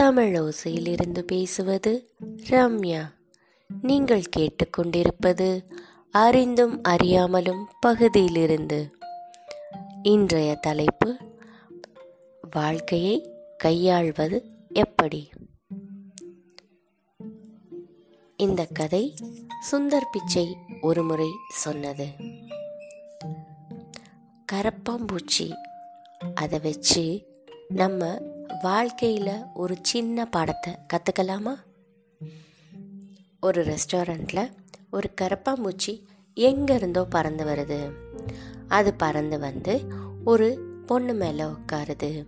தமிழோசையிலிருந்து 0.00 1.18
பேசுவது 1.18 2.10
ரம்யா. 2.50 3.12
நீங்கள் 3.82 4.22
கேட்டுக்கொண்டிருப்பது 4.36 5.64
அறிந்தும் 6.10 6.82
அறியாமலும் 6.82 7.64
பகுதியிலிருந்து. 7.80 8.96
இன்றைய 10.02 10.54
தலைப்பு 10.54 11.16
வாழ்க்கையை 12.50 13.30
கையாள்வது 13.56 14.44
எப்படி? 14.68 15.30
இந்த 18.36 18.66
கதை 18.72 19.14
சுந்தர் 19.72 20.10
பிச்சை 20.12 20.56
ஒருமுறை 20.80 21.28
சொன்னது. 21.48 22.06
கரப்பாம்பூச்சி. 24.52 25.52
அதை 26.34 26.58
வச்சு 26.58 27.22
நம்ம 27.68 28.34
வாழ்க்கையில் 28.62 29.44
ஒரு 29.54 29.76
சின்ன 29.82 30.26
பாடத்தை 30.26 30.76
கற்றுக்கலாமா 30.92 31.54
ஒரு 33.40 33.64
ரெஸ்டாரண்ட்டில் 33.64 34.52
ஒரு 34.90 35.10
கரப்பாம்பூச்சி 35.20 36.02
எங்கேருந்தோ 36.36 37.02
பறந்து 37.10 37.44
வருது. 37.44 37.92
அது 38.68 38.94
பறந்து 38.94 39.38
வந்து 39.38 39.84
ஒரு 40.24 40.58
பொண்ணு 40.86 41.14
மேலே 41.14 41.42
உட்காருது. 41.42 42.26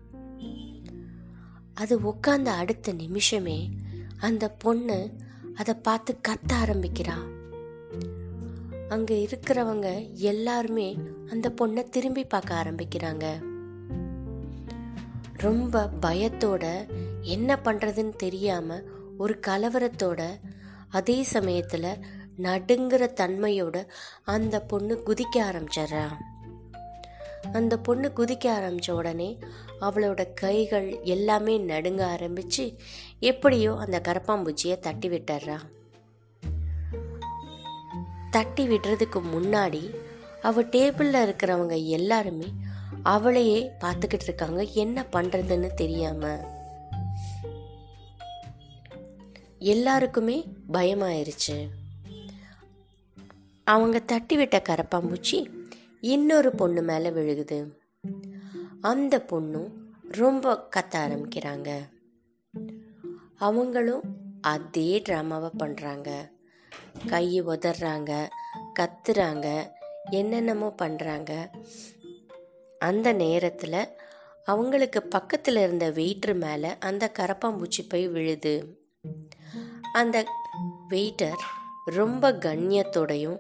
அது 1.75 2.01
உட்காந்த 2.01 2.47
அடுத்த 2.47 2.93
நிமிஷமே 2.93 3.71
அந்த 4.19 4.51
பொண்ணு 4.51 5.15
அதை 5.57 5.75
பார்த்து 5.75 6.19
கத்த 6.29 6.53
ஆரம்பிக்கிறா. 6.65 7.17
அங்கே 8.89 9.29
இருக்கிறவங்க 9.31 10.13
எல்லாருமே 10.13 10.99
அந்த 11.31 11.53
பொண்ணை 11.57 11.89
திரும்பி 11.89 12.25
பார்க்க 12.25 12.55
ஆரம்பிக்கிறாங்க. 12.55 13.48
ரொம்ப 15.39 15.91
பயத்தோட 16.01 16.89
என்ன 17.21 17.59
பண்ணுறதுன்னு 17.65 18.17
தெரியாமல் 18.17 18.85
ஒரு 19.19 19.41
கலவரத்தோட 19.47 20.23
அதே 20.89 21.23
சமயத்தில் 21.23 21.97
நடுங்கிற 22.43 23.13
தன்மையோட 23.21 23.87
அந்த 24.25 24.61
பொண்ணு 24.61 25.03
குதிக்க 25.07 25.37
ஆரம்பிச்சிடுறா 25.37 26.09
அந்த 27.53 27.79
பொண்ணு 27.79 28.13
குதிக்க 28.17 28.51
ஆரம்பித்த 28.51 28.95
உடனே 28.95 29.39
அவளோட 29.81 30.35
கைகள் 30.35 31.01
எல்லாமே 31.03 31.59
நடுங்க 31.59 32.17
ஆரம்பிச்சு 32.19 32.77
எப்படியோ 33.21 33.77
அந்த 33.77 34.01
கரப்பாம்பூச்சியை 34.05 34.79
தட்டி 34.79 35.09
விட்டுறா. 35.09 35.59
தட்டி 38.31 38.69
விடுறதுக்கு 38.69 39.23
முன்னாடி 39.35 39.95
அவள் 40.43 40.69
டேபிளில் 40.69 41.23
இருக்கிறவங்க 41.25 41.87
எல்லாருமே 41.87 42.53
அவளையே 43.15 43.59
பார்த்துக்கிட்டு 43.83 44.27
இருக்காங்க. 44.29 44.61
என்ன 44.83 45.05
பண்ணுறதுன்னு 45.13 45.69
தெரியாமல் 45.83 46.43
எல்லாருக்குமே 49.73 50.37
பயமாயிருச்சு. 50.73 51.57
அவங்க 53.67 53.99
தட்டி 54.11 54.35
விட்ட 54.37 54.57
கரப்பாம்பூச்சி 54.69 55.39
இன்னொரு 56.15 56.51
பொண்ணு 56.61 56.83
மேலே 56.91 57.11
விழுகுது. 57.17 57.59
அந்த 58.91 59.15
பொண்ணும் 59.31 59.71
ரொம்ப 60.21 60.55
கத்த 60.77 60.95
ஆரம்பிக்கிறாங்க. 61.05 61.71
அவங்களும் 63.47 64.05
அதே 64.53 64.91
ட்ராமாவை 65.07 65.51
பண்ணுறாங்க 65.63 66.11
கையை 67.11 67.41
உதறாங்க 67.55 68.13
கத்துறாங்க 68.79 69.47
என்னென்னமோ 70.11 70.69
பண்ணுறாங்க 70.83 71.33
அந்த 72.79 73.13
நேரத்தில் 73.13 73.89
அவங்களுக்கு 74.45 75.03
பக்கத்தில் 75.03 75.57
இருந்த 75.57 75.91
வெயிட்ரு 75.91 76.35
மேலே 76.35 76.69
அந்த 76.79 77.11
கரப்பாம்பூச்சி 77.19 77.83
போய் 77.89 78.09
விழுது. 78.09 78.79
அந்த 79.93 80.25
வெயிட்டர் 80.91 81.43
ரொம்ப 81.85 82.33
கண்ணியத்தோடையும் 82.33 83.39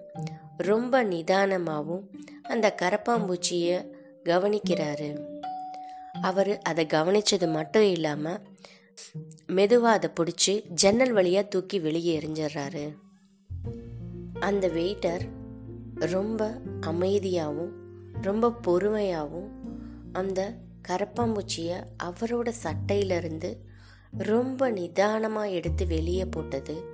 ரொம்ப 0.57 1.05
நிதானமாகவும் 1.05 2.05
அந்த 2.43 2.75
கரப்பாம்பூச்சியை 2.83 3.93
கவனிக்கிறாரு. 4.25 5.37
அவர் 6.21 6.59
அதை 6.59 6.87
கவனிச்சது 6.87 7.53
மட்டும் 7.53 7.91
இல்லாமல் 7.91 8.41
மெதுவாக 9.47 9.97
அதை 9.97 10.11
பிடிச்சி 10.11 10.69
ஜன்னல் 10.69 11.13
வழியாக 11.13 11.49
தூக்கி 11.49 11.79
வெளியே 11.79 12.19
எரிஞ்சிடுறாரு 12.19 12.97
அந்த 14.41 14.69
வெயிட்டர் 14.69 15.29
ரொம்ப 15.95 16.61
அமைதியாகவும் 16.81 17.73
ரொம்ப 18.23 18.51
பொறுமையாகவும் 18.51 19.51
அந்த 20.13 20.57
கரப்பாம்பூச்சியை 20.89 21.77
அவரோட 22.05 22.53
சட்டையிலிருந்து 22.63 23.57
ரொம்ப 24.13 24.71
நிதானமாக 24.71 25.49
எடுத்து 25.49 25.87
வெளியே 25.87 26.25
போட்டது 26.25 26.85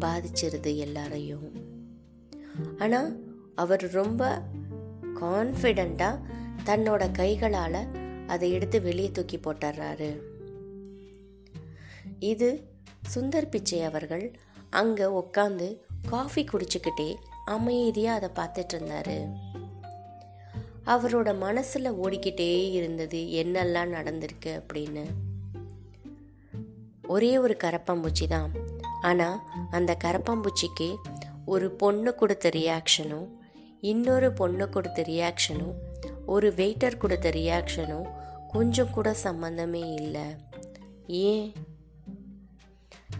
பாதிச்சிருது 0.00 0.76
எல்லாரையும். 0.76 1.52
ஆனால் 2.78 3.24
அவர் 3.54 3.90
ரொம்ப 3.90 4.42
கான்ஃபிடண்ட்டாக 5.20 6.22
தன்னோட 6.64 7.12
கைகளால் 7.12 7.88
அதை 8.26 8.52
எடுத்து 8.52 8.82
வெளியே 8.82 9.10
தூக்கி 9.10 9.36
போட்டுறாரு. 9.36 10.22
இது 12.18 12.68
சுந்தர் 13.14 13.50
பிச்சை 13.50 13.82
அவர்கள் 13.82 14.38
அங்கே 14.70 15.04
உட்காந்து 15.04 15.80
காஃபி 16.08 16.44
குடிச்சுக்கிட்டே 16.44 17.14
அமைதியாக 17.44 18.28
அதை 18.28 18.44
பார்த்துட்டு 18.44 18.74
இருந்தாரு. 18.74 19.18
அவரோட 20.88 21.34
மனசுல 21.44 21.94
ஓடிக்கிட்டே 22.02 22.70
இருந்தது 22.70 23.18
என்னெல்லாம் 23.18 23.92
நடந்திருக்கு? 23.92 24.46
அப்படின்னு. 24.46 25.04
ஒரே 27.06 27.38
ஒரு 27.38 27.56
கரப்பாம்பூச்சி 27.64 28.26
தான். 28.28 28.50
ஆனா 29.00 29.42
அந்த 29.70 29.96
கரப்பாம்பூச்சிக்கு 30.04 30.96
ஒரு 31.44 31.70
பொண்ணு 31.70 32.14
கொடுத்த 32.14 32.48
ரியாக்ஷனும் 32.48 33.28
இன்னொரு 33.80 34.32
பொண்ணு 34.32 34.68
கொடுத்த 34.68 35.02
ரியாக்ஷனும் 35.02 35.74
ஒரு 36.26 36.52
வெயிட்டர் 36.56 36.96
கொடுத்த 36.96 37.30
ரியாக்ஷனும் 37.30 38.06
கொஞ்சம் 38.48 38.90
கூட 38.90 39.16
சம்மந்தமே 39.22 39.92
இல்லை. 39.92 40.26
ஏன்? 41.06 41.52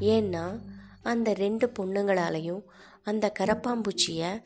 ஏன்னா 0.01 0.61
அந்த 1.03 1.35
ரெண்டு 1.35 1.73
பொண்ணுங்களாலையும் 1.79 2.63
அந்த 3.05 3.33
கரப்பாம்பூச்சியை 3.39 4.43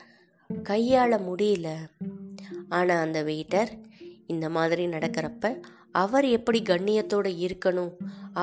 கையாள 0.49 1.17
முடியல. 1.17 1.75
ஆனால் 2.73 3.03
அந்த 3.05 3.19
வெயிட்டர் 3.23 3.71
இந்த 4.27 4.45
மாதிரி 4.49 4.83
நடக்கிறப்ப 4.87 5.51
அவர் 6.01 6.25
எப்படி 6.37 6.59
கண்ணியத்தோடு 6.61 7.31
இருக்கணும் 7.45 7.91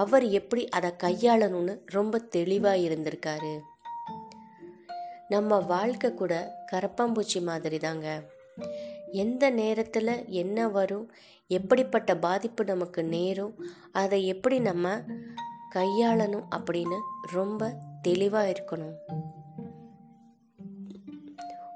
அவர் 0.00 0.24
எப்படி 0.38 0.62
அதை 0.68 0.90
கையாளணும்னு 1.02 1.74
ரொம்ப 1.86 2.18
தெளிவாக 2.36 2.84
இருந்திருக்காரு. 2.88 3.54
நம்ம 5.28 5.58
வாழ்க்கை 5.72 6.10
கூட 6.14 6.34
கரப்பாம்பூச்சி 6.72 7.40
மாதிரி 7.42 7.78
தாங்க 7.78 8.08
எந்த 9.22 9.44
நேரத்தில் 9.60 10.12
என்ன 10.42 10.68
வரும் 10.68 11.06
எப்படிப்பட்ட 11.50 12.10
பாதிப்பு 12.26 12.62
நமக்கு 12.64 13.00
நேரும் 13.16 13.54
அதை 14.02 14.20
எப்படி 14.26 14.56
நம்ம 14.68 14.94
கையாளணும் 15.74 16.46
அப்படின்னு 16.56 16.98
ரொம்ப 17.32 17.70
தெளிவாக 18.02 18.52
இருக்கணும். 18.52 18.94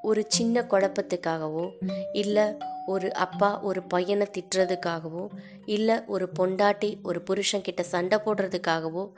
ஒரு 0.04 0.24
சின்ன 0.28 0.60
குழப்பத்துக்காகவோ 0.60 1.70
இல்லை 2.12 2.44
ஒரு 2.86 3.14
அப்பா 3.14 3.60
ஒரு 3.60 3.82
பையனை 3.82 4.26
திட்டுறதுக்காகவோ 4.32 5.28
இல்லை 5.64 6.04
ஒரு 6.06 6.28
பொண்டாட்டி 6.38 7.02
ஒரு 7.02 7.22
புருஷன் 7.22 7.62
கிட்ட 7.62 7.82
சண்டை 7.82 8.18
போடுறதுக்காகவோ 8.24 9.10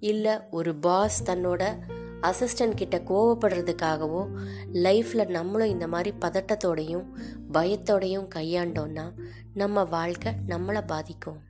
இல்லை 0.00 0.32
ஒரு 0.50 0.74
பாஸ் 0.74 1.22
தன்னோட 1.22 1.78
அசிஸ்டன்ட் 2.22 2.74
கிட்ட 2.74 2.98
கோவப்படுறதுக்காகவோ 2.98 4.26
லைஃப்பில் 4.72 5.28
நம்மளும் 5.28 5.68
இந்த 5.68 5.88
மாதிரி 5.88 6.16
பதட்டத்தோடையும் 6.20 7.04
பயத்தோடையும் 7.52 8.28
கையாண்டோன்னா 8.34 9.12
நம்ம 9.54 9.84
வாழ்க்கை 9.84 10.32
நம்மளை 10.48 10.86
பாதிக்கும். 10.86 11.40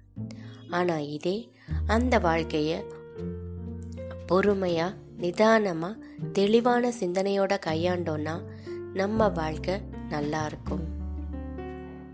ஆனால் 0.71 1.09
இதே 1.09 1.51
அந்த 1.87 2.19
வாழ்க்கையை 2.19 2.85
பொறுமையாக 4.27 4.95
நிதானமாக 5.17 5.99
தெளிவான 6.33 6.93
சிந்தனையோட 7.01 7.59
கையாண்டோன்னா 7.67 8.41
நம்ம 8.95 9.29
வாழ்க்கை 9.29 9.81
நல்லா 10.09 10.47
இருக்கும். 10.47 10.89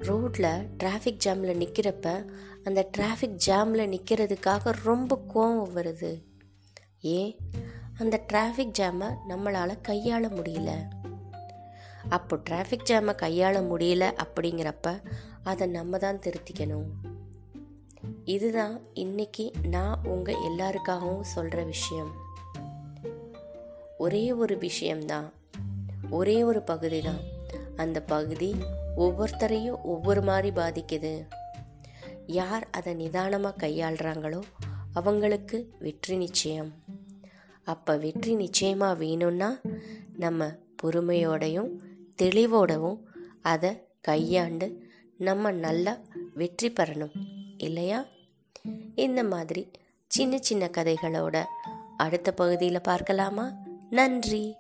ரோட்ல 0.00 0.67
டிராஃபிக் 0.84 1.19
ஜாம்ல 1.25 1.55
நிக்கிறப்ப 1.55 2.28
அந்த 2.64 2.88
டிராஃபிக் 2.99 3.38
ஜாம்ல 3.46 3.99
நிக்கிறதுக்காக 3.99 4.75
ரொம்ப 4.84 5.25
கோவம் 5.34 5.78
வருது. 5.78 6.23
ஏன்? 7.00 7.37
அந்த 7.99 8.25
டிராஃபிக் 8.32 8.73
ஜாமை 8.78 9.14
நம்மளால 9.28 9.81
கையாள 9.88 10.28
முடியல. 10.28 10.70
அப்போ 12.08 12.40
டிராஃபிக் 12.50 12.88
ஜாமை 12.90 13.14
கையாள 13.14 13.61
முடியல 13.61 14.19
அப்படிங்கிறப்ப 14.19 15.02
அதை 15.43 15.67
நம்ம 15.67 15.99
தான் 15.99 16.19
திருத்திக்கணும். 16.19 16.87
இதுதான் 18.25 18.81
இன்னைக்கு 18.93 19.52
நான் 19.62 20.00
உங்க 20.05 20.32
எல்லாருக்காகவும் 20.32 21.25
சொல்ற 21.37 21.64
விஷயம். 21.64 22.12
ஒரே 23.99 24.32
ஒரு 24.32 24.58
விஷயம்தான். 24.58 25.32
ஒரே 26.10 26.44
ஒரு 26.44 26.62
பகுதி 26.62 27.00
தான் 27.00 27.20
அந்த 27.76 28.02
பகுதி 28.02 28.54
ஒவ்வொருத்தரையும் 28.96 29.82
ஒவ்வொரு 29.82 30.22
மாதிரி 30.22 30.50
பாதிக்குது. 30.50 31.26
யார் 32.26 32.66
அதை 32.70 32.94
நிதானமாக 32.94 33.66
கையாளுறாங்களோ 33.66 34.43
அவங்களுக்கு 34.93 35.72
வெற்றி 35.78 36.16
நிச்சயம். 36.16 36.70
அப்போ 37.64 37.96
வெற்றி 37.96 38.34
நிச்சயமாக 38.34 38.94
வேணும்னா 38.94 39.60
நம்ம 40.16 40.58
பொறுமையோடையும் 40.82 41.70
தெளிவோடவும் 42.22 43.00
அதை 43.42 43.88
கையாண்டு 44.00 44.84
நம்ம 45.19 45.50
நல்லா 45.50 45.96
வெற்றி 46.34 46.69
பெறணும். 46.69 47.14
இல்லையா? 47.56 48.04
இந்த 48.94 49.25
மாதிரி 49.25 49.70
சின்ன 50.06 50.38
சின்ன 50.38 50.66
கதைகளோட 50.66 51.44
அடுத்த 51.96 52.32
பகுதியில் 52.32 52.81
பார்க்கலாமா? 52.81 53.52
நன்றி! 53.90 54.56